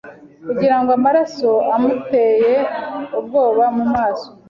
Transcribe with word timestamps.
Kugira 0.47 0.75
ngo 0.79 0.89
amaraso 0.97 1.51
amuteye 1.75 2.53
ubwoba 3.19 3.63
mu 3.75 3.85
maso 3.93 4.27